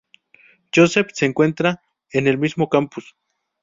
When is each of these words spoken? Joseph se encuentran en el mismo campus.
Joseph 0.75 1.11
se 1.13 1.27
encuentran 1.27 1.77
en 2.11 2.25
el 2.25 2.39
mismo 2.39 2.69
campus. 2.69 3.15